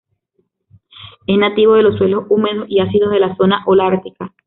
[1.27, 4.33] Es nativo de los suelos húmedos y ácidos de la zona holártica.